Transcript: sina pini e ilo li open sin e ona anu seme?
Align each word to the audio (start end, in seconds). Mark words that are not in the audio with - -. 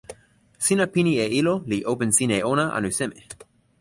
sina 0.65 0.85
pini 0.93 1.13
e 1.25 1.27
ilo 1.39 1.53
li 1.69 1.77
open 1.91 2.11
sin 2.17 2.31
e 2.37 2.39
ona 2.51 2.65
anu 2.77 2.89
seme? 2.97 3.19